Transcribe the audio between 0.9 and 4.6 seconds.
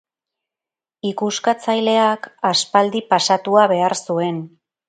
Ikuskatzaileak aspaldi pasatua behar zuen.